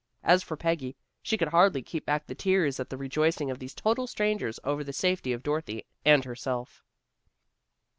As 0.23 0.41
for 0.41 0.57
Peggy, 0.57 0.95
she 1.21 1.37
could 1.37 1.49
hardly 1.49 1.83
keep 1.83 2.07
back 2.07 2.25
the 2.25 2.33
tears 2.33 2.79
at 2.79 2.89
the 2.89 2.97
rejoicing 2.97 3.51
of 3.51 3.59
these 3.59 3.75
total 3.75 4.07
strangers 4.07 4.59
over 4.63 4.83
the 4.83 4.93
safety 4.93 5.31
of 5.31 5.43
Dorothy 5.43 5.85
and 6.03 6.25
herself. 6.25 6.83